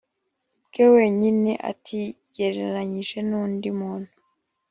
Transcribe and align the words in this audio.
bwe 0.65 0.85
wenyine 0.95 1.51
atigereranyije 1.71 3.17
n 3.29 3.31
undi 3.43 3.69
muntu 3.79 4.11